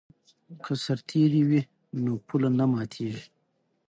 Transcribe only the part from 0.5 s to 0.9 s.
که